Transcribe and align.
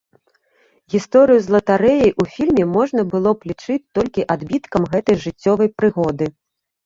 Гісторыю 0.93 1.39
з 1.47 1.53
латарэяй 1.55 2.11
у 2.23 2.25
фільме 2.37 2.65
можна 2.77 3.01
было 3.11 3.29
бы 3.43 3.51
лічыць 3.51 3.89
толькі 3.99 4.25
адбіткам 4.37 4.83
гэтай 4.95 5.15
жыццёвай 5.27 5.69
прыгоды. 5.83 6.25